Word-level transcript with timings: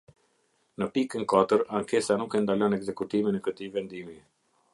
Në 0.83 0.87
pikën 0.95 1.27
katër 1.33 1.63
Ankesa 1.81 2.17
nuk 2.23 2.39
e 2.39 2.41
ndalon 2.47 2.77
ekzekutimin 2.79 3.41
e 3.43 3.45
këtij 3.51 3.71
vendimi. 3.79 4.19